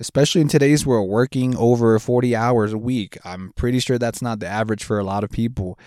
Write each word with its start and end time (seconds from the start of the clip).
especially 0.00 0.40
in 0.40 0.48
today's 0.48 0.86
world, 0.86 1.08
working 1.08 1.56
over 1.56 1.98
40 1.98 2.34
hours 2.34 2.72
a 2.72 2.78
week. 2.78 3.18
I'm 3.24 3.52
pretty 3.54 3.80
sure 3.80 3.98
that's 3.98 4.22
not 4.22 4.40
the 4.40 4.46
average 4.46 4.84
for 4.84 4.98
a 4.98 5.04
lot 5.04 5.24
of 5.24 5.30
people. 5.30 5.78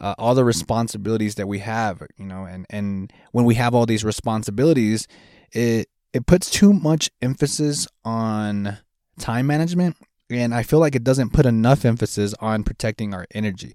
Uh, 0.00 0.14
all 0.18 0.34
the 0.34 0.44
responsibilities 0.44 1.34
that 1.34 1.46
we 1.46 1.58
have, 1.58 2.02
you 2.16 2.24
know, 2.24 2.44
and, 2.44 2.64
and 2.70 3.12
when 3.32 3.44
we 3.44 3.56
have 3.56 3.74
all 3.74 3.84
these 3.84 4.04
responsibilities, 4.04 5.06
it 5.52 5.88
it 6.12 6.26
puts 6.26 6.50
too 6.50 6.72
much 6.72 7.10
emphasis 7.22 7.86
on 8.04 8.78
time 9.18 9.46
management 9.46 9.96
and 10.30 10.54
I 10.54 10.62
feel 10.62 10.78
like 10.78 10.94
it 10.94 11.04
doesn't 11.04 11.32
put 11.32 11.46
enough 11.46 11.84
emphasis 11.84 12.34
on 12.40 12.62
protecting 12.62 13.12
our 13.14 13.26
energy. 13.34 13.74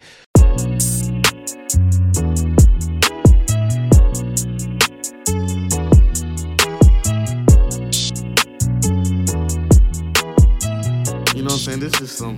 Saying? 11.75 11.89
This 11.89 12.01
is 12.01 12.11
some 12.11 12.37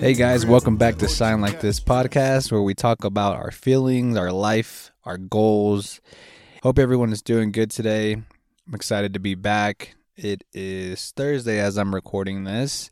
Hey 0.00 0.14
guys, 0.14 0.44
welcome 0.44 0.76
back 0.76 0.96
to 0.96 1.08
Sign 1.08 1.40
Like 1.40 1.60
This 1.60 1.78
podcast 1.78 2.50
where 2.50 2.62
we 2.62 2.74
talk 2.74 3.04
about 3.04 3.36
our 3.36 3.50
feelings, 3.52 4.16
our 4.16 4.32
life, 4.32 4.90
our 5.04 5.18
goals. 5.18 6.00
Hope 6.62 6.78
everyone 6.78 7.12
is 7.12 7.22
doing 7.22 7.52
good 7.52 7.70
today. 7.70 8.14
I'm 8.14 8.74
excited 8.74 9.14
to 9.14 9.20
be 9.20 9.34
back. 9.36 9.94
It 10.16 10.42
is 10.52 11.12
Thursday 11.12 11.60
as 11.60 11.76
I'm 11.76 11.94
recording 11.94 12.44
this. 12.44 12.90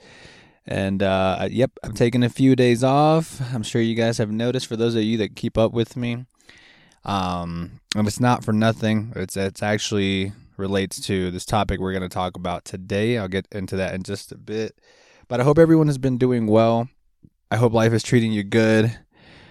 And 0.65 1.03
uh, 1.03 1.49
yep, 1.51 1.73
I'm 1.83 1.95
taking 1.95 2.23
a 2.23 2.29
few 2.29 2.55
days 2.55 2.85
off. 2.85 3.41
I'm 3.53 3.65
sure 3.65 3.83
you 3.83 3.97
guys 3.97 4.19
have 4.19 4.31
noticed 4.31 4.69
for 4.69 4.77
those 4.77 4.95
of 4.95 5.03
you 5.03 5.19
that 5.19 5.35
keep 5.35 5.59
up 5.59 5.73
with 5.73 5.97
me. 5.97 6.27
Um, 7.05 7.81
and 7.97 8.07
it's 8.07 8.21
not 8.21 8.45
for 8.45 8.53
nothing. 8.53 9.13
It's 9.17 9.37
it's 9.37 9.63
actually 9.63 10.33
relates 10.63 11.01
to 11.01 11.31
this 11.33 11.45
topic 11.45 11.81
we're 11.81 11.93
going 11.93 12.03
to 12.03 12.09
talk 12.09 12.37
about 12.37 12.65
today. 12.65 13.19
I'll 13.19 13.29
get 13.29 13.49
into 13.51 13.77
that 13.77 13.95
in 13.95 14.05
just 14.05 14.31
a 14.31 14.39
bit. 14.39 14.79
But 15.27 15.41
I 15.41 15.43
hope 15.43 15.59
everyone 15.59 15.89
has 15.89 15.99
been 15.99 16.19
doing 16.19 16.47
well. 16.47 16.89
I 17.51 17.57
hope 17.57 17.73
life 17.73 17.93
is 17.93 18.05
treating 18.05 18.33
you 18.33 18.45
good. 18.45 18.97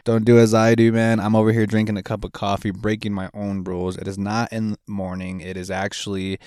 Don't 0.06 0.26
do 0.26 0.40
as 0.40 0.54
I 0.54 0.74
do, 0.74 0.92
man. 0.92 1.20
I'm 1.20 1.36
over 1.36 1.52
here 1.52 1.68
drinking 1.68 1.98
a 1.98 2.02
cup 2.02 2.24
of 2.24 2.32
coffee, 2.32 2.72
breaking 2.72 3.14
my 3.14 3.30
own 3.34 3.64
rules. 3.64 3.98
It 3.98 4.08
is 4.08 4.18
not 4.18 4.52
in 4.54 4.72
the 4.72 4.78
morning. 4.88 5.42
It 5.42 5.58
is 5.58 5.70
actually 5.70 6.40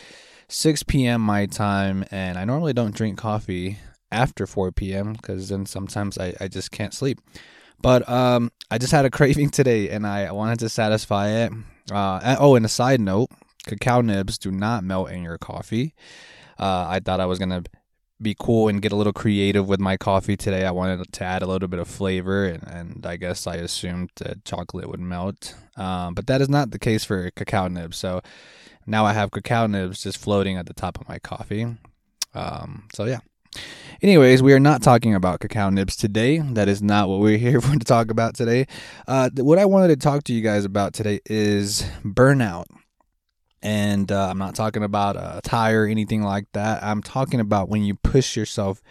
6 0.48 0.82
p.m. 0.84 1.20
my 1.20 1.46
time, 1.46 2.04
and 2.10 2.38
I 2.38 2.44
normally 2.44 2.72
don't 2.72 2.96
drink 2.96 3.18
coffee 3.18 3.78
after 4.10 4.46
4 4.46 4.72
p.m. 4.72 5.12
because 5.12 5.50
then 5.50 5.66
sometimes 5.66 6.16
I, 6.18 6.34
I 6.40 6.48
just 6.48 6.70
can't 6.70 6.94
sleep. 6.94 7.20
But 7.80 8.08
um, 8.08 8.50
I 8.70 8.78
just 8.78 8.92
had 8.92 9.04
a 9.04 9.10
craving 9.18 9.50
today, 9.50 9.90
and 9.90 10.06
I 10.06 10.32
wanted 10.32 10.58
to 10.60 10.68
satisfy 10.70 11.28
it. 11.28 11.52
Uh, 11.92 12.36
oh, 12.40 12.56
and 12.56 12.64
a 12.64 12.68
side 12.68 13.00
note: 13.00 13.28
cacao 13.66 14.00
nibs 14.00 14.38
do 14.38 14.50
not 14.50 14.84
melt 14.84 15.10
in 15.10 15.22
your 15.22 15.38
coffee. 15.38 15.94
Uh, 16.58 16.86
I 16.88 17.00
thought 17.00 17.20
I 17.20 17.26
was 17.26 17.38
gonna 17.38 17.62
be 18.22 18.36
cool 18.38 18.68
and 18.68 18.80
get 18.80 18.92
a 18.92 18.96
little 18.96 19.12
creative 19.12 19.68
with 19.68 19.80
my 19.80 19.96
coffee 19.96 20.36
today. 20.36 20.64
I 20.64 20.70
wanted 20.70 21.12
to 21.12 21.24
add 21.24 21.42
a 21.42 21.46
little 21.46 21.68
bit 21.68 21.80
of 21.80 21.88
flavor, 21.88 22.46
and, 22.46 22.62
and 22.64 23.06
I 23.06 23.16
guess 23.16 23.46
I 23.46 23.56
assumed 23.56 24.10
that 24.16 24.44
chocolate 24.44 24.88
would 24.88 25.00
melt. 25.00 25.54
Um, 25.76 26.14
but 26.14 26.26
that 26.26 26.40
is 26.40 26.48
not 26.48 26.70
the 26.70 26.78
case 26.78 27.04
for 27.04 27.30
cacao 27.32 27.68
nibs. 27.68 27.96
So 27.96 28.20
now 28.86 29.04
I 29.04 29.12
have 29.12 29.30
cacao 29.30 29.66
nibs 29.66 30.02
just 30.02 30.18
floating 30.18 30.56
at 30.56 30.66
the 30.66 30.74
top 30.74 31.00
of 31.00 31.08
my 31.08 31.18
coffee. 31.18 31.66
Um, 32.34 32.88
so 32.92 33.04
yeah. 33.04 33.20
Anyways, 34.02 34.42
we 34.42 34.52
are 34.52 34.60
not 34.60 34.82
talking 34.82 35.14
about 35.14 35.40
cacao 35.40 35.70
nibs 35.70 35.96
today. 35.96 36.38
That 36.38 36.68
is 36.68 36.82
not 36.82 37.08
what 37.08 37.20
we're 37.20 37.38
here 37.46 37.60
for 37.60 37.72
to 37.72 37.84
talk 37.84 38.10
about 38.10 38.34
today. 38.34 38.66
Uh, 39.06 39.30
what 39.36 39.58
I 39.58 39.64
wanted 39.64 39.88
to 39.88 39.96
talk 39.96 40.24
to 40.24 40.32
you 40.32 40.42
guys 40.42 40.64
about 40.64 40.92
today 40.92 41.20
is 41.26 41.84
burnout. 42.04 42.66
And 43.64 44.12
uh, 44.12 44.28
I'm 44.28 44.36
not 44.36 44.54
talking 44.54 44.82
about 44.82 45.16
a 45.16 45.40
tire 45.42 45.84
or 45.84 45.86
anything 45.86 46.22
like 46.22 46.46
that. 46.52 46.84
I'm 46.84 47.02
talking 47.02 47.40
about 47.40 47.70
when 47.70 47.82
you 47.82 47.94
push 47.94 48.36
yourself 48.36 48.82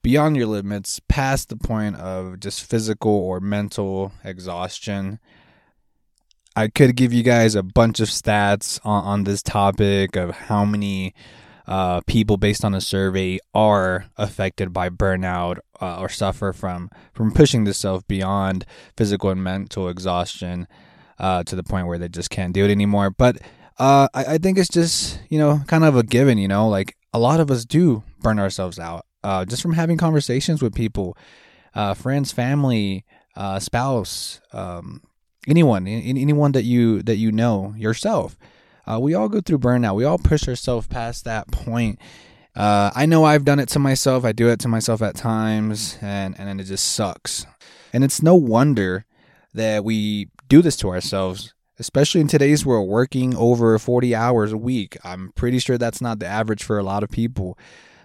beyond 0.00 0.36
your 0.36 0.46
limits, 0.46 1.00
past 1.08 1.48
the 1.48 1.56
point 1.56 1.96
of 1.96 2.38
just 2.38 2.62
physical 2.62 3.12
or 3.12 3.40
mental 3.40 4.12
exhaustion. 4.22 5.18
I 6.54 6.68
could 6.68 6.94
give 6.94 7.12
you 7.12 7.24
guys 7.24 7.56
a 7.56 7.64
bunch 7.64 7.98
of 7.98 8.08
stats 8.08 8.78
on, 8.84 9.04
on 9.04 9.24
this 9.24 9.42
topic 9.42 10.14
of 10.14 10.30
how 10.30 10.64
many 10.64 11.14
uh, 11.66 12.00
people, 12.06 12.36
based 12.36 12.64
on 12.64 12.74
a 12.74 12.80
survey, 12.80 13.38
are 13.54 14.06
affected 14.16 14.72
by 14.72 14.88
burnout 14.88 15.58
uh, 15.80 15.98
or 15.98 16.08
suffer 16.08 16.52
from 16.52 16.90
from 17.12 17.32
pushing 17.32 17.64
themselves 17.64 18.04
beyond 18.06 18.66
physical 18.96 19.30
and 19.30 19.42
mental 19.42 19.88
exhaustion 19.88 20.68
uh, 21.18 21.42
to 21.42 21.56
the 21.56 21.62
point 21.62 21.88
where 21.88 21.98
they 21.98 22.08
just 22.08 22.30
can't 22.30 22.52
do 22.52 22.64
it 22.64 22.70
anymore. 22.70 23.10
But 23.10 23.38
uh, 23.78 24.08
I, 24.14 24.24
I 24.34 24.38
think 24.38 24.58
it's 24.58 24.68
just 24.68 25.20
you 25.28 25.38
know 25.38 25.60
kind 25.66 25.84
of 25.84 25.96
a 25.96 26.02
given. 26.02 26.38
You 26.38 26.48
know, 26.48 26.68
like 26.68 26.96
a 27.12 27.18
lot 27.18 27.40
of 27.40 27.50
us 27.50 27.64
do 27.64 28.02
burn 28.20 28.38
ourselves 28.38 28.78
out 28.78 29.06
uh, 29.24 29.44
just 29.44 29.62
from 29.62 29.72
having 29.74 29.96
conversations 29.96 30.62
with 30.62 30.74
people, 30.74 31.16
uh, 31.74 31.94
friends, 31.94 32.32
family, 32.32 33.04
uh, 33.36 33.58
spouse, 33.58 34.40
um, 34.52 35.02
anyone, 35.46 35.86
a- 35.86 35.90
anyone 36.02 36.52
that 36.52 36.64
you 36.64 37.02
that 37.02 37.16
you 37.16 37.32
know 37.32 37.74
yourself. 37.76 38.36
Uh, 38.84 38.98
we 38.98 39.14
all 39.14 39.28
go 39.28 39.40
through 39.40 39.58
burnout. 39.58 39.94
We 39.94 40.04
all 40.04 40.18
push 40.18 40.48
ourselves 40.48 40.88
past 40.88 41.24
that 41.24 41.50
point. 41.52 42.00
Uh, 42.56 42.90
I 42.94 43.06
know 43.06 43.24
I've 43.24 43.44
done 43.44 43.60
it 43.60 43.68
to 43.70 43.78
myself. 43.78 44.24
I 44.24 44.32
do 44.32 44.48
it 44.48 44.58
to 44.60 44.68
myself 44.68 45.00
at 45.02 45.14
times, 45.14 45.98
and 46.02 46.38
and 46.38 46.60
it 46.60 46.64
just 46.64 46.92
sucks. 46.92 47.46
And 47.92 48.02
it's 48.04 48.22
no 48.22 48.34
wonder 48.34 49.04
that 49.54 49.84
we 49.84 50.28
do 50.48 50.62
this 50.62 50.76
to 50.78 50.88
ourselves, 50.88 51.54
especially 51.82 52.20
in 52.20 52.28
today's 52.28 52.64
world, 52.64 52.88
working 52.88 53.34
over 53.36 53.76
40 53.76 54.14
hours 54.14 54.52
a 54.52 54.56
week. 54.56 54.96
I'm 55.02 55.32
pretty 55.34 55.58
sure 55.58 55.76
that's 55.76 56.00
not 56.00 56.20
the 56.20 56.26
average 56.26 56.62
for 56.62 56.78
a 56.78 56.84
lot 56.84 57.02
of 57.02 57.10
people. 57.10 57.58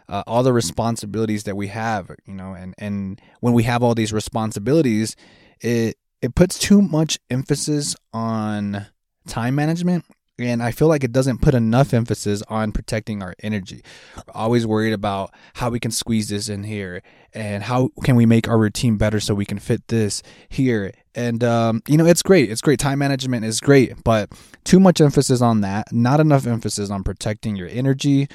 Uh, 0.09 0.23
all 0.25 0.41
the 0.41 0.51
responsibilities 0.51 1.43
that 1.43 1.55
we 1.55 1.67
have, 1.67 2.09
you 2.25 2.33
know, 2.33 2.53
and 2.53 2.73
and 2.79 3.21
when 3.41 3.53
we 3.53 3.63
have 3.63 3.83
all 3.83 3.93
these 3.93 4.11
responsibilities, 4.11 5.15
it 5.61 5.95
it 6.23 6.33
puts 6.33 6.57
too 6.57 6.81
much 6.81 7.19
emphasis 7.29 7.95
on 8.13 8.87
time 9.27 9.53
management 9.53 10.05
and 10.39 10.61
I 10.61 10.71
feel 10.71 10.87
like 10.87 11.03
it 11.03 11.11
doesn't 11.11 11.41
put 11.41 11.55
enough 11.55 11.93
emphasis 11.93 12.43
on 12.47 12.71
protecting 12.71 13.23
our 13.23 13.33
energy. 13.41 13.81
We're 14.15 14.23
always 14.33 14.67
worried 14.67 14.93
about 14.93 15.33
how 15.55 15.69
we 15.69 15.79
can 15.79 15.91
squeeze 15.91 16.29
this 16.29 16.47
in 16.47 16.63
here 16.63 17.01
and 17.33 17.63
how 17.63 17.89
can 18.03 18.15
we 18.15 18.25
make 18.25 18.47
our 18.47 18.57
routine 18.57 18.97
better 18.97 19.19
so 19.19 19.33
we 19.33 19.45
can 19.45 19.59
fit 19.59 19.87
this 19.87 20.21
here. 20.49 20.93
And 21.15 21.43
um, 21.43 21.81
you 21.87 21.97
know, 21.97 22.05
it's 22.05 22.21
great. 22.21 22.51
It's 22.51 22.61
great. 22.61 22.79
Time 22.79 22.99
management 22.99 23.45
is 23.45 23.59
great, 23.59 24.03
but 24.03 24.31
too 24.63 24.79
much 24.79 25.01
emphasis 25.01 25.41
on 25.41 25.61
that, 25.61 25.91
not 25.91 26.19
enough 26.19 26.45
emphasis 26.45 26.89
on 26.89 27.03
protecting 27.03 27.55
your 27.55 27.69
energy. 27.69 28.27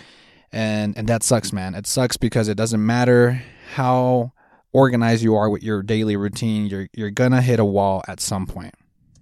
And 0.50 0.96
and 0.98 1.08
that 1.08 1.22
sucks, 1.22 1.52
man. 1.52 1.74
It 1.74 1.86
sucks 1.86 2.16
because 2.16 2.48
it 2.48 2.56
doesn't 2.56 2.84
matter 2.84 3.42
how 3.74 4.32
organized 4.72 5.22
you 5.22 5.34
are 5.34 5.48
with 5.48 5.62
your 5.62 5.82
daily 5.82 6.16
routine, 6.16 6.66
you're 6.66 6.88
you're 6.92 7.10
gonna 7.10 7.42
hit 7.42 7.60
a 7.60 7.64
wall 7.64 8.02
at 8.08 8.20
some 8.20 8.46
point. 8.46 8.74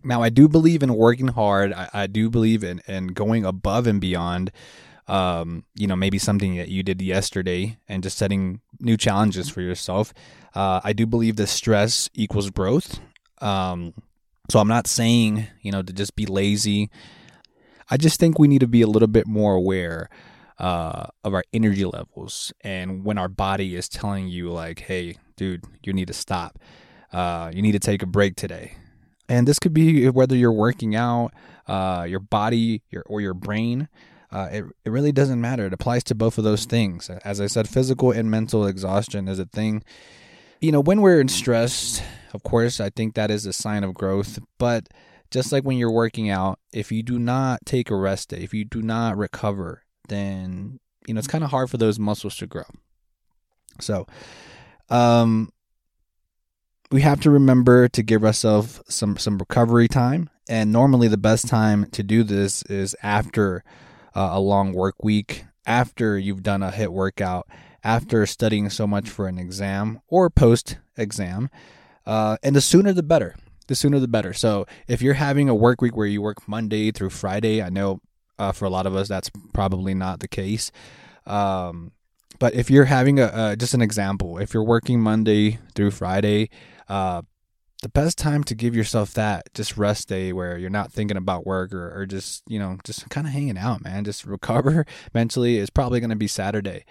Now, 0.03 0.23
I 0.23 0.31
do 0.31 0.49
believe 0.49 0.83
in 0.83 0.95
working 0.95 1.29
hard. 1.29 1.73
I, 1.73 1.89
I 1.93 2.07
do 2.07 2.31
believe 2.31 2.65
in, 2.65 2.81
in 2.87 3.09
going 3.09 3.45
above 3.45 3.87
and 3.87 4.01
beyond. 4.01 4.51
Um, 5.07 5.65
you 5.75 5.87
know, 5.87 5.97
maybe 5.97 6.19
something 6.19 6.57
that 6.57 6.69
you 6.69 6.83
did 6.83 7.03
yesterday 7.03 7.79
and 7.89 8.03
just 8.03 8.17
setting 8.17 8.61
new 8.79 8.97
challenges 8.97 9.49
for 9.49 9.61
yourself. 9.61 10.15
Uh, 10.55 10.81
I 10.85 10.93
do 10.93 11.05
believe 11.05 11.37
that 11.37 11.49
stress 11.49 12.09
equals 12.15 12.49
growth. 12.51 13.01
Um, 13.41 13.93
so 14.49 14.61
I'm 14.61 14.69
not 14.69 14.87
saying, 14.87 15.49
you 15.63 15.73
know, 15.73 15.83
to 15.83 15.93
just 15.93 16.15
be 16.15 16.27
lazy. 16.27 16.91
I 17.91 17.97
just 17.97 18.21
think 18.21 18.39
we 18.39 18.47
need 18.47 18.61
to 18.61 18.69
be 18.69 18.83
a 18.83 18.87
little 18.87 19.09
bit 19.09 19.27
more 19.27 19.55
aware 19.55 20.09
uh, 20.59 21.07
of 21.25 21.35
our 21.35 21.43
energy 21.53 21.85
levels 21.85 22.53
and 22.61 23.05
when 23.05 23.19
our 23.19 23.29
body 23.29 23.75
is 23.75 23.89
telling 23.89 24.29
you, 24.29 24.53
like, 24.53 24.81
hey, 24.81 25.17
dude, 25.35 25.65
you 25.83 25.93
need 25.93 26.07
to 26.07 26.13
stop. 26.13 26.59
Uh, 27.13 27.51
you 27.53 27.63
need 27.63 27.73
to 27.73 27.81
take 27.81 28.03
a 28.03 28.07
break 28.07 28.37
today 28.37 28.77
and 29.31 29.47
this 29.47 29.61
could 29.61 29.73
be 29.73 30.09
whether 30.09 30.35
you're 30.35 30.53
working 30.53 30.97
out, 30.97 31.33
uh, 31.69 32.05
your 32.07 32.19
body, 32.19 32.83
your 32.91 33.05
or 33.07 33.21
your 33.21 33.33
brain. 33.33 33.89
Uh, 34.33 34.49
it 34.51 34.65
it 34.85 34.91
really 34.91 35.13
doesn't 35.13 35.41
matter. 35.41 35.67
It 35.67 35.73
applies 35.73 36.03
to 36.05 36.17
both 36.17 36.37
of 36.37 36.43
those 36.43 36.65
things. 36.65 37.09
As 37.09 37.41
I 37.41 37.47
said, 37.47 37.69
physical 37.69 38.11
and 38.11 38.29
mental 38.29 38.67
exhaustion 38.67 39.29
is 39.29 39.39
a 39.39 39.45
thing. 39.47 39.85
You 40.61 40.73
know, 40.73 40.81
when 40.81 41.01
we're 41.01 41.21
in 41.21 41.29
stress, 41.29 42.03
of 42.35 42.43
course, 42.43 42.81
I 42.81 42.91
think 42.91 43.15
that 43.15 43.31
is 43.31 43.47
a 43.47 43.53
sign 43.53 43.85
of 43.85 43.95
growth. 43.95 44.41
But 44.59 44.89
just 45.31 45.53
like 45.53 45.63
when 45.63 45.79
you're 45.79 45.93
working 45.93 46.29
out, 46.29 46.59
if 46.73 46.91
you 46.91 47.05
do 47.05 47.19
not 47.19 47.65
take 47.65 47.89
a 47.89 47.97
rest 47.97 48.31
day, 48.31 48.39
if 48.39 48.53
you 48.53 48.65
do 48.65 48.83
not 48.83 49.17
recover, 49.17 49.85
then 50.09 50.81
you 51.07 51.15
know 51.15 51.19
it's 51.21 51.29
kind 51.29 51.45
of 51.45 51.51
hard 51.51 51.71
for 51.71 51.77
those 51.77 52.01
muscles 52.01 52.37
to 52.39 52.49
grow. 52.49 52.65
So, 53.79 54.09
um, 54.89 55.53
we 56.91 57.03
have 57.03 57.21
to 57.21 57.31
remember 57.31 57.89
to 57.89 58.03
give 58.03 58.25
ourselves 58.25 58.81
some 58.89 59.17
some 59.17 59.39
recovery 59.39 59.89
time 59.89 60.29
and 60.49 60.73
normally 60.73 61.09
the 61.09 61.17
best 61.17 61.47
time 61.49 61.87
to 61.91 62.03
do 62.03 62.23
this 62.23 62.63
is 62.65 62.97
after 63.03 63.63
uh, 64.15 64.31
a 64.33 64.41
long 64.41 64.73
work 64.73 65.03
week 65.03 65.45
after 65.67 66.19
you've 66.19 66.43
done 66.43 66.63
a 66.63 66.71
HIIT 66.71 66.89
workout 66.89 67.47
after 67.85 68.27
studying 68.27 68.69
so 68.69 68.87
much 68.87 69.09
for 69.09 69.29
an 69.29 69.39
exam 69.39 70.01
or 70.09 70.29
post 70.31 70.79
exam 70.97 71.49
uh, 72.07 72.37
and 72.43 72.57
the 72.57 72.61
sooner 72.61 72.93
the 72.93 73.03
better 73.03 73.37
the 73.69 73.75
sooner 73.75 74.01
the 74.01 74.09
better 74.09 74.33
so 74.33 74.67
if 74.89 75.01
you're 75.01 75.15
having 75.15 75.49
a 75.49 75.55
work 75.55 75.81
week 75.81 75.97
where 75.97 76.07
you 76.09 76.21
work 76.21 76.49
monday 76.49 76.91
through 76.91 77.11
friday 77.11 77.63
i 77.63 77.69
know 77.69 78.01
Uh, 78.41 78.53
for 78.53 78.65
a 78.65 78.71
lot 78.71 78.87
of 78.87 78.97
us, 78.97 79.07
that's 79.07 79.31
probably 79.53 79.93
not 79.93 80.21
the 80.21 80.29
case. 80.29 80.73
Um, 81.27 81.93
but 82.39 82.55
if 82.55 82.71
you're 82.71 82.89
having 82.89 83.21
a 83.21 83.27
uh, 83.27 83.55
just 83.55 83.75
an 83.75 83.83
example, 83.83 84.41
if 84.41 84.55
you're 84.55 84.65
working 84.65 84.99
Monday 84.99 85.59
through 85.75 85.91
Friday, 85.93 86.49
uh, 86.91 87.23
the 87.83 87.89
best 87.89 88.19
time 88.19 88.45
to 88.45 88.55
give 88.55 88.77
yourself 88.77 89.15
that 89.15 89.45
just 89.55 89.79
rest 89.79 90.09
day 90.09 90.33
where 90.33 90.59
you're 90.59 90.69
not 90.69 90.93
thinking 90.93 91.17
about 91.17 91.47
work 91.47 91.73
or, 91.73 91.99
or 91.99 92.05
just 92.05 92.43
you 92.49 92.59
know 92.59 92.77
just 92.85 93.09
kind 93.09 93.27
of 93.27 93.33
hanging 93.33 93.57
out, 93.57 93.83
man, 93.83 94.05
just 94.05 94.27
recover 94.27 94.85
mentally 95.15 95.57
is 95.57 95.71
probably 95.71 96.01
going 96.01 96.11
to 96.11 96.17
be 96.17 96.27
Saturday. 96.27 96.85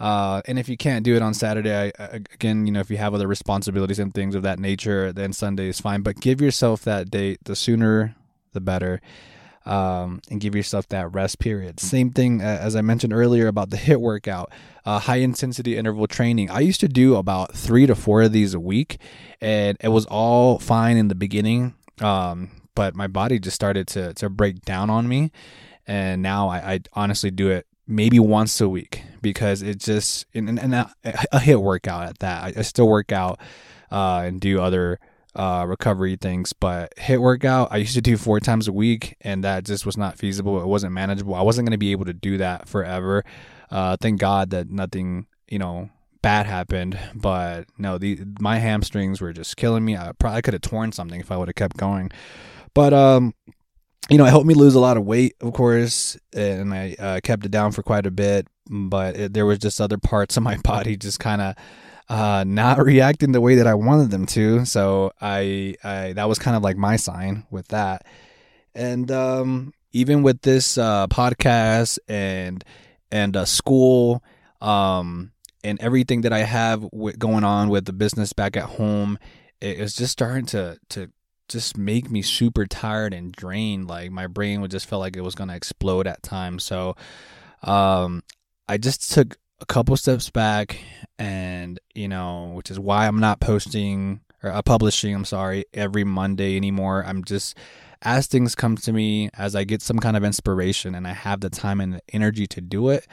Uh, 0.00 0.42
and 0.48 0.58
if 0.58 0.68
you 0.68 0.76
can't 0.76 1.04
do 1.04 1.14
it 1.14 1.22
on 1.22 1.32
Saturday, 1.32 1.92
I, 1.96 2.04
again, 2.32 2.66
you 2.66 2.72
know, 2.72 2.80
if 2.80 2.90
you 2.90 2.96
have 2.96 3.14
other 3.14 3.28
responsibilities 3.28 4.00
and 4.00 4.12
things 4.12 4.34
of 4.34 4.42
that 4.42 4.58
nature, 4.58 5.12
then 5.12 5.32
Sunday 5.32 5.68
is 5.68 5.80
fine. 5.80 6.02
But 6.02 6.16
give 6.16 6.40
yourself 6.40 6.82
that 6.82 7.12
date. 7.12 7.38
The 7.44 7.54
sooner, 7.54 8.16
the 8.54 8.60
better 8.60 9.00
um, 9.66 10.20
and 10.30 10.40
give 10.40 10.54
yourself 10.54 10.88
that 10.88 11.12
rest 11.12 11.38
period. 11.38 11.80
Same 11.80 12.10
thing 12.10 12.40
uh, 12.40 12.58
as 12.60 12.76
I 12.76 12.82
mentioned 12.82 13.12
earlier 13.12 13.46
about 13.46 13.70
the 13.70 13.76
HIIT 13.76 13.96
workout, 14.00 14.52
uh, 14.84 14.98
high 14.98 15.16
intensity 15.16 15.76
interval 15.76 16.06
training. 16.06 16.50
I 16.50 16.60
used 16.60 16.80
to 16.80 16.88
do 16.88 17.16
about 17.16 17.54
three 17.54 17.86
to 17.86 17.94
four 17.94 18.22
of 18.22 18.32
these 18.32 18.54
a 18.54 18.60
week, 18.60 18.98
and 19.40 19.76
it 19.80 19.88
was 19.88 20.06
all 20.06 20.58
fine 20.58 20.96
in 20.96 21.08
the 21.08 21.14
beginning. 21.14 21.74
Um, 22.00 22.50
but 22.74 22.94
my 22.94 23.06
body 23.06 23.38
just 23.38 23.54
started 23.54 23.86
to 23.88 24.12
to 24.14 24.28
break 24.28 24.62
down 24.62 24.90
on 24.90 25.08
me, 25.08 25.30
and 25.86 26.22
now 26.22 26.48
I, 26.48 26.74
I 26.74 26.80
honestly 26.92 27.30
do 27.30 27.50
it 27.50 27.66
maybe 27.86 28.18
once 28.18 28.60
a 28.60 28.68
week 28.68 29.02
because 29.20 29.62
it 29.62 29.78
just 29.78 30.26
and, 30.34 30.58
and 30.58 30.74
a, 30.74 30.94
a 31.04 31.38
HIIT 31.38 31.60
workout 31.62 32.06
at 32.06 32.18
that. 32.18 32.44
I, 32.44 32.60
I 32.60 32.62
still 32.62 32.88
work 32.88 33.12
out 33.12 33.38
uh, 33.90 34.22
and 34.24 34.40
do 34.40 34.60
other 34.60 34.98
uh, 35.36 35.64
recovery 35.66 36.16
things. 36.16 36.52
But 36.52 36.94
HIIT 36.96 37.20
workout, 37.20 37.68
I 37.70 37.78
used 37.78 37.94
to 37.94 38.02
do 38.02 38.16
four 38.16 38.40
times 38.40 38.68
a 38.68 38.72
week, 38.72 39.16
and 39.20 39.44
that 39.44 39.64
just 39.64 39.86
was 39.86 39.96
not 39.96 40.18
feasible. 40.18 40.60
It 40.60 40.66
wasn't 40.66 40.92
manageable. 40.92 41.34
I 41.34 41.42
wasn't 41.42 41.66
going 41.66 41.72
to 41.72 41.78
be 41.78 41.92
able 41.92 42.04
to 42.06 42.12
do 42.12 42.38
that 42.38 42.68
forever. 42.68 43.24
Uh, 43.70 43.96
thank 44.00 44.20
God 44.20 44.50
that 44.50 44.70
nothing, 44.70 45.26
you 45.48 45.58
know, 45.58 45.90
bad 46.22 46.46
happened. 46.46 46.98
But 47.14 47.66
no, 47.78 47.98
the 47.98 48.20
my 48.40 48.58
hamstrings 48.58 49.20
were 49.20 49.32
just 49.32 49.56
killing 49.56 49.84
me. 49.84 49.96
I 49.96 50.12
probably 50.18 50.42
could 50.42 50.54
have 50.54 50.62
torn 50.62 50.92
something 50.92 51.20
if 51.20 51.30
I 51.30 51.36
would 51.36 51.48
have 51.48 51.54
kept 51.54 51.76
going. 51.76 52.10
But 52.72 52.92
um, 52.92 53.34
you 54.08 54.18
know, 54.18 54.26
it 54.26 54.30
helped 54.30 54.46
me 54.46 54.54
lose 54.54 54.74
a 54.74 54.80
lot 54.80 54.96
of 54.96 55.04
weight, 55.04 55.34
of 55.40 55.52
course, 55.52 56.18
and 56.34 56.74
I 56.74 56.96
uh, 56.98 57.20
kept 57.22 57.44
it 57.44 57.50
down 57.50 57.72
for 57.72 57.82
quite 57.82 58.06
a 58.06 58.10
bit. 58.10 58.48
But 58.68 59.16
it, 59.16 59.34
there 59.34 59.46
was 59.46 59.58
just 59.58 59.80
other 59.80 59.98
parts 59.98 60.36
of 60.36 60.42
my 60.42 60.56
body 60.64 60.96
just 60.96 61.20
kind 61.20 61.40
of 61.40 61.54
uh, 62.08 62.44
not 62.46 62.78
reacting 62.84 63.32
the 63.32 63.40
way 63.40 63.56
that 63.56 63.66
I 63.66 63.74
wanted 63.74 64.10
them 64.10 64.26
to. 64.26 64.64
So 64.64 65.12
I, 65.20 65.76
I 65.82 66.12
that 66.14 66.28
was 66.28 66.38
kind 66.38 66.56
of 66.56 66.62
like 66.62 66.76
my 66.76 66.96
sign 66.96 67.46
with 67.50 67.68
that. 67.68 68.06
And 68.74 69.10
um, 69.10 69.72
even 69.92 70.22
with 70.22 70.42
this 70.42 70.76
uh, 70.76 71.06
podcast 71.06 71.98
and 72.08 72.64
and 73.10 73.36
uh, 73.36 73.44
school 73.44 74.22
um, 74.60 75.32
and 75.62 75.80
everything 75.80 76.22
that 76.22 76.32
I 76.32 76.40
have 76.40 76.82
w- 76.90 77.16
going 77.16 77.44
on 77.44 77.68
with 77.68 77.84
the 77.84 77.92
business 77.92 78.32
back 78.32 78.56
at 78.56 78.64
home, 78.64 79.18
it 79.60 79.78
was 79.78 79.94
just 79.94 80.12
starting 80.12 80.46
to 80.46 80.78
to 80.90 81.10
just 81.48 81.76
make 81.76 82.10
me 82.10 82.22
super 82.22 82.66
tired 82.66 83.14
and 83.14 83.32
drained. 83.32 83.86
Like 83.86 84.10
my 84.10 84.26
brain 84.26 84.60
would 84.60 84.70
just 84.70 84.88
feel 84.88 84.98
like 84.98 85.16
it 85.16 85.22
was 85.22 85.34
gonna 85.34 85.54
explode 85.54 86.06
at 86.06 86.22
times. 86.22 86.64
So 86.64 86.96
um, 87.62 88.22
I 88.68 88.78
just 88.78 89.12
took 89.12 89.38
a 89.60 89.66
couple 89.66 89.96
steps 89.96 90.30
back 90.30 90.78
and 91.18 91.78
you 91.94 92.08
know 92.08 92.52
which 92.54 92.70
is 92.70 92.78
why 92.78 93.06
i'm 93.06 93.20
not 93.20 93.40
posting 93.40 94.20
or 94.42 94.50
uh, 94.50 94.62
publishing 94.62 95.14
i'm 95.14 95.24
sorry 95.24 95.64
every 95.72 96.04
monday 96.04 96.56
anymore. 96.56 97.04
I'm 97.06 97.24
just 97.24 97.56
as 98.02 98.26
things 98.26 98.54
come 98.54 98.76
to 98.76 98.92
me 98.92 99.30
as 99.34 99.54
i 99.54 99.64
get 99.64 99.80
some 99.80 99.98
kind 99.98 100.16
of 100.16 100.24
inspiration 100.24 100.94
and 100.94 101.06
i 101.06 101.12
have 101.12 101.40
the 101.40 101.50
time 101.50 101.80
and 101.80 101.94
the 101.94 102.00
energy 102.12 102.46
to 102.48 102.60
do 102.60 102.90
it 102.90 103.06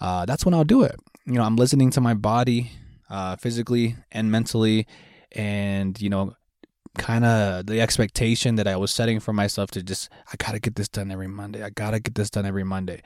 uh, 0.00 0.24
that's 0.24 0.44
when 0.44 0.54
i'll 0.54 0.64
do 0.64 0.82
it. 0.82 0.94
You 1.26 1.34
know 1.34 1.42
i'm 1.42 1.56
listening 1.56 1.90
to 1.90 2.00
my 2.00 2.14
body 2.14 2.70
uh, 3.10 3.36
physically 3.36 3.96
and 4.12 4.30
mentally 4.30 4.86
and 5.32 6.00
you 6.00 6.10
know 6.10 6.34
kind 6.96 7.24
of 7.24 7.66
the 7.66 7.80
expectation 7.80 8.56
that 8.56 8.66
i 8.66 8.76
was 8.76 8.90
setting 8.90 9.20
for 9.20 9.32
myself 9.32 9.70
to 9.70 9.82
just 9.82 10.08
i 10.32 10.36
gotta 10.38 10.58
get 10.58 10.76
this 10.76 10.88
done 10.88 11.10
every 11.10 11.28
monday. 11.28 11.62
I 11.62 11.70
gotta 11.70 12.00
get 12.00 12.14
this 12.14 12.30
done 12.30 12.46
every 12.46 12.64
monday 12.64 13.02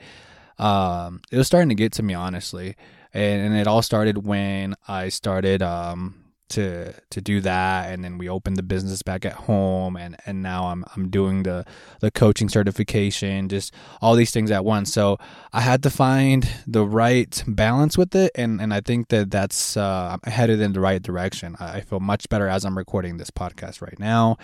um, 0.59 1.21
it 1.31 1.37
was 1.37 1.47
starting 1.47 1.69
to 1.69 1.75
get 1.75 1.93
to 1.93 2.03
me 2.03 2.13
honestly, 2.13 2.75
and, 3.13 3.41
and 3.47 3.55
it 3.55 3.67
all 3.67 3.81
started 3.81 4.25
when 4.25 4.75
I 4.87 5.09
started 5.09 5.61
um, 5.61 6.23
to 6.53 6.93
to 7.09 7.21
do 7.21 7.41
that, 7.41 7.91
and 7.91 8.03
then 8.03 8.17
we 8.17 8.29
opened 8.29 8.57
the 8.57 8.63
business 8.63 9.01
back 9.01 9.25
at 9.25 9.33
home, 9.33 9.95
and 9.95 10.15
and 10.25 10.41
now 10.41 10.67
I'm 10.67 10.85
I'm 10.95 11.09
doing 11.09 11.43
the 11.43 11.65
the 11.99 12.11
coaching 12.11 12.49
certification, 12.49 13.49
just 13.49 13.73
all 14.01 14.15
these 14.15 14.31
things 14.31 14.51
at 14.51 14.63
once. 14.63 14.93
So 14.93 15.17
I 15.51 15.61
had 15.61 15.83
to 15.83 15.89
find 15.89 16.47
the 16.67 16.85
right 16.85 17.43
balance 17.47 17.97
with 17.97 18.15
it, 18.15 18.31
and 18.35 18.61
and 18.61 18.73
I 18.73 18.81
think 18.81 19.09
that 19.09 19.31
that's 19.31 19.75
uh, 19.75 20.17
I'm 20.23 20.31
headed 20.31 20.61
in 20.61 20.73
the 20.73 20.79
right 20.79 21.01
direction. 21.01 21.55
I 21.59 21.81
feel 21.81 21.99
much 21.99 22.29
better 22.29 22.47
as 22.47 22.65
I'm 22.65 22.77
recording 22.77 23.17
this 23.17 23.31
podcast 23.31 23.81
right 23.81 23.99
now. 23.99 24.37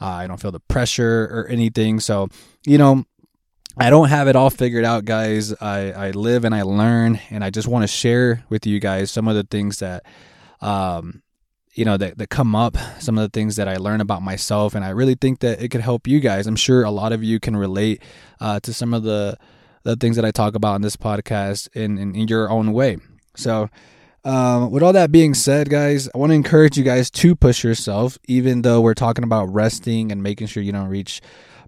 Uh, 0.00 0.06
I 0.06 0.26
don't 0.26 0.40
feel 0.40 0.52
the 0.52 0.60
pressure 0.60 1.28
or 1.30 1.46
anything. 1.48 2.00
So 2.00 2.28
you 2.66 2.78
know 2.78 3.04
I 3.76 3.90
don't 3.90 4.08
have 4.08 4.28
it 4.28 4.36
all 4.36 4.50
figured 4.50 4.84
out, 4.84 5.04
guys. 5.04 5.52
I, 5.60 5.90
I 5.90 6.10
live 6.12 6.44
and 6.44 6.54
I 6.54 6.62
learn, 6.62 7.18
and 7.30 7.42
I 7.42 7.50
just 7.50 7.66
want 7.66 7.82
to 7.82 7.88
share 7.88 8.44
with 8.48 8.66
you 8.66 8.78
guys 8.78 9.10
some 9.10 9.26
of 9.26 9.34
the 9.34 9.42
things 9.42 9.80
that, 9.80 10.06
um, 10.60 11.22
you 11.72 11.84
know, 11.84 11.96
that, 11.96 12.16
that 12.18 12.30
come 12.30 12.54
up, 12.54 12.76
some 13.00 13.18
of 13.18 13.22
the 13.22 13.36
things 13.36 13.56
that 13.56 13.66
I 13.66 13.76
learn 13.76 14.00
about 14.00 14.22
myself, 14.22 14.76
and 14.76 14.84
I 14.84 14.90
really 14.90 15.16
think 15.16 15.40
that 15.40 15.60
it 15.60 15.72
could 15.72 15.80
help 15.80 16.06
you 16.06 16.20
guys. 16.20 16.46
I'm 16.46 16.54
sure 16.54 16.84
a 16.84 16.90
lot 16.92 17.12
of 17.12 17.24
you 17.24 17.40
can 17.40 17.56
relate 17.56 18.00
uh, 18.40 18.60
to 18.60 18.72
some 18.72 18.94
of 18.94 19.02
the 19.02 19.36
the 19.82 19.96
things 19.96 20.16
that 20.16 20.24
I 20.24 20.30
talk 20.30 20.54
about 20.54 20.76
in 20.76 20.82
this 20.82 20.96
podcast 20.96 21.68
in, 21.76 21.98
in, 21.98 22.14
in 22.14 22.26
your 22.26 22.48
own 22.48 22.72
way. 22.72 22.96
So, 23.36 23.68
um, 24.24 24.70
with 24.70 24.82
all 24.82 24.94
that 24.94 25.12
being 25.12 25.34
said, 25.34 25.68
guys, 25.68 26.08
I 26.14 26.16
want 26.16 26.30
to 26.30 26.34
encourage 26.34 26.78
you 26.78 26.84
guys 26.84 27.10
to 27.10 27.36
push 27.36 27.62
yourself, 27.62 28.16
even 28.26 28.62
though 28.62 28.80
we're 28.80 28.94
talking 28.94 29.24
about 29.24 29.52
resting 29.52 30.10
and 30.10 30.22
making 30.22 30.46
sure 30.46 30.62
you 30.62 30.72
don't 30.72 30.88
reach 30.88 31.20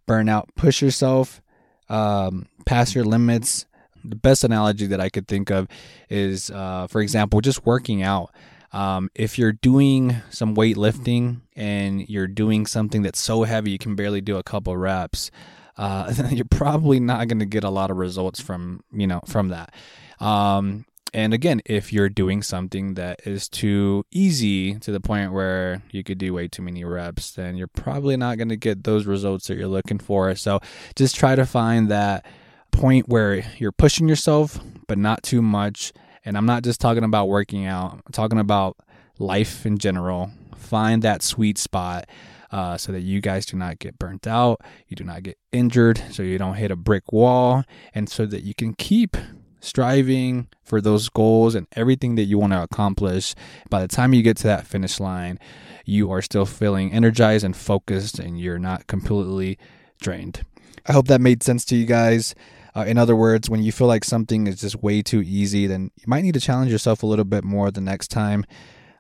burnout. 0.08 0.44
Push 0.54 0.80
yourself 0.80 1.42
um, 1.88 2.46
past 2.64 2.94
your 2.94 3.04
limits. 3.04 3.66
The 4.04 4.16
best 4.16 4.44
analogy 4.44 4.86
that 4.86 5.00
I 5.00 5.08
could 5.08 5.26
think 5.26 5.50
of 5.50 5.66
is, 6.08 6.50
uh, 6.50 6.86
for 6.88 7.00
example, 7.00 7.40
just 7.40 7.66
working 7.66 8.02
out. 8.02 8.30
Um, 8.72 9.10
if 9.14 9.38
you're 9.38 9.52
doing 9.52 10.16
some 10.30 10.54
weightlifting 10.54 11.40
and 11.56 12.08
you're 12.08 12.26
doing 12.26 12.66
something 12.66 13.02
that's 13.02 13.20
so 13.20 13.44
heavy 13.44 13.70
you 13.70 13.78
can 13.78 13.94
barely 13.96 14.20
do 14.20 14.36
a 14.36 14.42
couple 14.42 14.76
reps, 14.76 15.30
uh, 15.76 16.12
you're 16.30 16.44
probably 16.44 17.00
not 17.00 17.28
going 17.28 17.38
to 17.38 17.46
get 17.46 17.64
a 17.64 17.70
lot 17.70 17.90
of 17.90 17.96
results 17.96 18.40
from 18.40 18.82
you 18.92 19.06
know 19.06 19.20
from 19.26 19.48
that. 19.48 19.74
Um, 20.20 20.84
and 21.16 21.32
again, 21.32 21.62
if 21.64 21.94
you're 21.94 22.10
doing 22.10 22.42
something 22.42 22.92
that 22.94 23.26
is 23.26 23.48
too 23.48 24.04
easy 24.10 24.74
to 24.80 24.92
the 24.92 25.00
point 25.00 25.32
where 25.32 25.82
you 25.90 26.04
could 26.04 26.18
do 26.18 26.34
way 26.34 26.46
too 26.46 26.60
many 26.60 26.84
reps, 26.84 27.30
then 27.30 27.56
you're 27.56 27.68
probably 27.68 28.18
not 28.18 28.36
going 28.36 28.50
to 28.50 28.56
get 28.56 28.84
those 28.84 29.06
results 29.06 29.46
that 29.46 29.56
you're 29.56 29.66
looking 29.66 29.98
for. 29.98 30.34
So 30.34 30.60
just 30.94 31.16
try 31.16 31.34
to 31.34 31.46
find 31.46 31.88
that 31.90 32.26
point 32.70 33.08
where 33.08 33.42
you're 33.56 33.72
pushing 33.72 34.10
yourself, 34.10 34.60
but 34.88 34.98
not 34.98 35.22
too 35.22 35.40
much. 35.40 35.94
And 36.26 36.36
I'm 36.36 36.44
not 36.44 36.64
just 36.64 36.82
talking 36.82 37.02
about 37.02 37.28
working 37.28 37.64
out, 37.64 37.94
I'm 37.94 38.12
talking 38.12 38.38
about 38.38 38.76
life 39.18 39.64
in 39.64 39.78
general. 39.78 40.30
Find 40.58 41.00
that 41.00 41.22
sweet 41.22 41.56
spot. 41.56 42.10
Uh, 42.52 42.76
so 42.76 42.92
that 42.92 43.00
you 43.00 43.20
guys 43.20 43.44
do 43.44 43.56
not 43.56 43.80
get 43.80 43.98
burnt 43.98 44.24
out, 44.24 44.60
you 44.86 44.94
do 44.94 45.02
not 45.02 45.24
get 45.24 45.36
injured, 45.50 46.00
so 46.12 46.22
you 46.22 46.38
don't 46.38 46.54
hit 46.54 46.70
a 46.70 46.76
brick 46.76 47.12
wall, 47.12 47.64
and 47.92 48.08
so 48.08 48.24
that 48.24 48.44
you 48.44 48.54
can 48.54 48.72
keep 48.72 49.16
striving 49.66 50.48
for 50.64 50.80
those 50.80 51.08
goals 51.08 51.54
and 51.54 51.66
everything 51.72 52.14
that 52.14 52.24
you 52.24 52.38
want 52.38 52.52
to 52.52 52.62
accomplish. 52.62 53.34
By 53.68 53.80
the 53.80 53.88
time 53.88 54.14
you 54.14 54.22
get 54.22 54.36
to 54.38 54.44
that 54.44 54.66
finish 54.66 55.00
line, 55.00 55.38
you 55.84 56.10
are 56.10 56.22
still 56.22 56.46
feeling 56.46 56.92
energized 56.92 57.44
and 57.44 57.56
focused 57.56 58.18
and 58.18 58.38
you're 58.38 58.58
not 58.58 58.86
completely 58.86 59.58
drained. 60.00 60.44
I 60.86 60.92
hope 60.92 61.08
that 61.08 61.20
made 61.20 61.42
sense 61.42 61.64
to 61.66 61.76
you 61.76 61.86
guys. 61.86 62.34
Uh, 62.74 62.84
in 62.86 62.98
other 62.98 63.16
words, 63.16 63.48
when 63.48 63.62
you 63.62 63.72
feel 63.72 63.86
like 63.86 64.04
something 64.04 64.46
is 64.46 64.60
just 64.60 64.82
way 64.82 65.02
too 65.02 65.22
easy, 65.22 65.66
then 65.66 65.90
you 65.96 66.04
might 66.06 66.22
need 66.22 66.34
to 66.34 66.40
challenge 66.40 66.70
yourself 66.70 67.02
a 67.02 67.06
little 67.06 67.24
bit 67.24 67.42
more 67.42 67.70
the 67.70 67.80
next 67.80 68.08
time. 68.08 68.44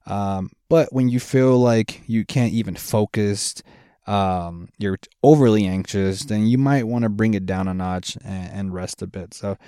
Um, 0.06 0.50
but 0.68 0.92
when 0.92 1.08
you 1.08 1.20
feel 1.20 1.58
like 1.58 2.02
you 2.06 2.24
can't 2.24 2.52
even 2.52 2.74
focus, 2.74 3.62
um, 4.06 4.68
you're 4.78 4.98
overly 5.22 5.66
anxious, 5.66 6.24
then 6.24 6.46
you 6.46 6.58
might 6.58 6.86
want 6.86 7.02
to 7.02 7.08
bring 7.08 7.34
it 7.34 7.44
down 7.44 7.68
a 7.68 7.74
notch 7.74 8.16
and, 8.24 8.52
and 8.52 8.74
rest 8.74 9.02
a 9.02 9.06
bit. 9.06 9.34
So, 9.34 9.58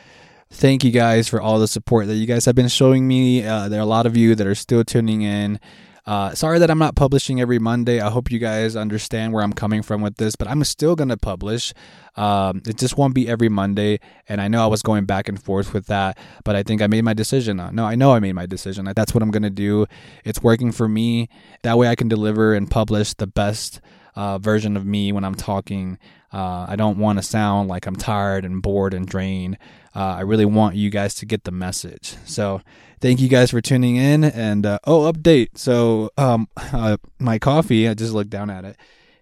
thank 0.50 0.84
you 0.84 0.90
guys 0.90 1.28
for 1.28 1.40
all 1.40 1.58
the 1.58 1.68
support 1.68 2.06
that 2.06 2.14
you 2.14 2.26
guys 2.26 2.44
have 2.44 2.54
been 2.54 2.68
showing 2.68 3.06
me. 3.06 3.44
Uh, 3.44 3.68
there 3.68 3.80
are 3.80 3.82
a 3.82 3.86
lot 3.86 4.06
of 4.06 4.16
you 4.16 4.34
that 4.34 4.46
are 4.46 4.54
still 4.54 4.84
tuning 4.84 5.22
in. 5.22 5.60
Uh, 6.08 6.34
sorry 6.34 6.58
that 6.58 6.70
I'm 6.70 6.78
not 6.78 6.96
publishing 6.96 7.38
every 7.38 7.58
Monday. 7.58 8.00
I 8.00 8.08
hope 8.08 8.30
you 8.30 8.38
guys 8.38 8.76
understand 8.76 9.34
where 9.34 9.42
I'm 9.42 9.52
coming 9.52 9.82
from 9.82 10.00
with 10.00 10.16
this, 10.16 10.36
but 10.36 10.48
I'm 10.48 10.64
still 10.64 10.96
going 10.96 11.10
to 11.10 11.18
publish. 11.18 11.74
Um, 12.16 12.62
it 12.66 12.78
just 12.78 12.96
won't 12.96 13.14
be 13.14 13.28
every 13.28 13.50
Monday. 13.50 14.00
And 14.26 14.40
I 14.40 14.48
know 14.48 14.64
I 14.64 14.68
was 14.68 14.80
going 14.80 15.04
back 15.04 15.28
and 15.28 15.42
forth 15.42 15.74
with 15.74 15.84
that, 15.88 16.16
but 16.44 16.56
I 16.56 16.62
think 16.62 16.80
I 16.80 16.86
made 16.86 17.04
my 17.04 17.12
decision. 17.12 17.58
No, 17.72 17.84
I 17.84 17.94
know 17.94 18.14
I 18.14 18.20
made 18.20 18.32
my 18.32 18.46
decision. 18.46 18.90
That's 18.96 19.12
what 19.12 19.22
I'm 19.22 19.30
going 19.30 19.42
to 19.42 19.50
do. 19.50 19.84
It's 20.24 20.42
working 20.42 20.72
for 20.72 20.88
me. 20.88 21.28
That 21.62 21.76
way 21.76 21.88
I 21.88 21.94
can 21.94 22.08
deliver 22.08 22.54
and 22.54 22.70
publish 22.70 23.12
the 23.12 23.26
best 23.26 23.82
uh, 24.18 24.36
version 24.36 24.76
of 24.76 24.84
me 24.84 25.12
when 25.12 25.24
I'm 25.24 25.36
talking. 25.36 25.96
Uh, 26.32 26.66
I 26.68 26.74
don't 26.74 26.98
want 26.98 27.20
to 27.20 27.22
sound 27.22 27.68
like 27.68 27.86
I'm 27.86 27.94
tired 27.94 28.44
and 28.44 28.60
bored 28.60 28.92
and 28.92 29.06
drained. 29.06 29.58
Uh, 29.94 30.16
I 30.16 30.20
really 30.22 30.44
want 30.44 30.74
you 30.74 30.90
guys 30.90 31.14
to 31.16 31.26
get 31.26 31.44
the 31.44 31.52
message. 31.52 32.16
So, 32.24 32.60
thank 33.00 33.20
you 33.20 33.28
guys 33.28 33.52
for 33.52 33.60
tuning 33.60 33.94
in. 33.94 34.24
And 34.24 34.66
uh, 34.66 34.80
oh, 34.84 35.10
update. 35.10 35.56
So, 35.56 36.10
um, 36.18 36.48
uh, 36.56 36.96
my 37.20 37.38
coffee, 37.38 37.88
I 37.88 37.94
just 37.94 38.12
looked 38.12 38.30
down 38.30 38.50
at 38.50 38.64
it, 38.64 38.76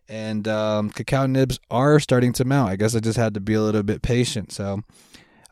and 0.09 0.49
um, 0.49 0.88
cacao 0.88 1.26
nibs 1.26 1.61
are 1.71 2.00
starting 2.00 2.33
to 2.33 2.47
melt. 2.47 2.71
I 2.71 2.76
guess 2.76 2.97
I 2.97 3.00
just 3.00 3.19
had 3.19 3.35
to 3.35 3.41
be 3.41 3.53
a 3.53 3.61
little 3.61 3.83
bit 3.83 4.00
patient. 4.00 4.50
So, 4.50 4.83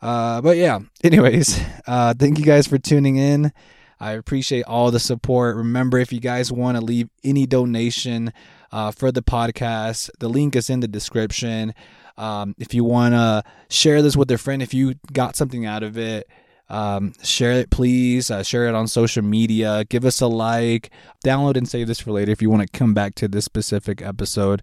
uh, 0.01 0.41
but 0.41 0.57
yeah, 0.57 0.81
anyways, 1.05 1.63
thank 1.87 2.39
you 2.39 2.47
guys 2.47 2.67
for 2.67 2.79
tuning 2.79 3.17
in. 3.17 3.53
I 4.01 4.13
appreciate 4.13 4.65
all 4.65 4.91
the 4.91 5.01
support. 5.01 5.57
Remember, 5.57 5.99
if 5.99 6.15
you 6.15 6.21
guys 6.21 6.51
want 6.51 6.79
to 6.79 6.85
leave 6.85 7.11
any 7.23 7.47
donation 7.47 8.33
uh, 8.75 8.91
for 8.91 9.13
the 9.13 9.23
podcast, 9.23 10.11
the 10.19 10.29
link 10.29 10.57
is 10.57 10.69
in 10.69 10.81
the 10.81 10.89
description. 10.89 11.73
Um, 12.19 12.57
if 12.59 12.75
you 12.75 12.83
want 12.83 13.15
to 13.15 13.45
share 13.69 14.03
this 14.03 14.17
with 14.17 14.29
a 14.33 14.37
friend, 14.37 14.61
if 14.61 14.75
you 14.75 14.97
got 15.13 15.37
something 15.37 15.65
out 15.65 15.85
of 15.85 15.97
it, 15.97 16.29
um, 16.69 17.13
share 17.23 17.53
it, 17.53 17.71
please. 17.71 18.33
Uh, 18.33 18.43
share 18.43 18.67
it 18.67 18.75
on 18.75 18.89
social 18.89 19.23
media. 19.23 19.85
Give 19.85 20.05
us 20.05 20.21
a 20.21 20.27
like. 20.27 20.91
Download 21.25 21.57
and 21.57 21.69
save 21.69 21.87
this 21.87 22.01
for 22.01 22.11
later 22.11 22.33
if 22.33 22.43
you 22.43 22.51
want 22.51 22.63
to 22.63 22.79
come 22.79 22.95
back 22.95 23.15
to 23.17 23.29
this 23.29 23.45
specific 23.45 24.03
episode. 24.03 24.61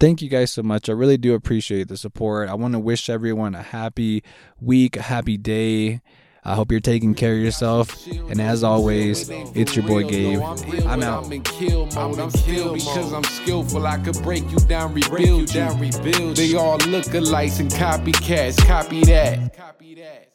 Thank 0.00 0.22
you 0.22 0.28
guys 0.28 0.50
so 0.50 0.64
much. 0.64 0.88
I 0.88 0.92
really 0.92 1.16
do 1.16 1.32
appreciate 1.32 1.86
the 1.86 1.96
support. 1.96 2.48
I 2.48 2.54
want 2.54 2.72
to 2.72 2.80
wish 2.80 3.08
everyone 3.08 3.54
a 3.54 3.62
happy 3.62 4.24
week, 4.60 4.96
a 4.96 5.02
happy 5.02 5.36
day. 5.36 6.00
I 6.44 6.56
hope 6.56 6.72
you're 6.72 6.80
taking 6.80 7.14
care 7.14 7.34
of 7.34 7.40
yourself. 7.40 8.06
And 8.06 8.40
as 8.40 8.64
always, 8.64 9.28
it's 9.30 9.76
your 9.76 9.86
boy 9.86 10.04
Gabe. 10.04 10.40
I'm 10.86 11.02
out. 11.02 11.26
I'm 11.26 11.32
in 11.32 11.42
kill 11.42 11.86
mode. 11.94 12.18
I'm 12.18 12.30
still 12.30 12.74
because 12.74 13.12
I'm 13.12 13.24
skillful. 13.24 13.86
I 13.86 13.98
could 13.98 14.20
break 14.22 14.50
you 14.50 14.58
down, 14.58 14.92
rebuild 14.92 15.54
you. 15.54 16.34
They 16.34 16.54
all 16.54 16.78
look 16.78 17.14
alike 17.14 17.58
and 17.60 17.70
copycats. 17.70 18.58
Copy 18.66 19.04
that. 19.04 19.56
Copy 19.56 19.94
that. 19.94 20.31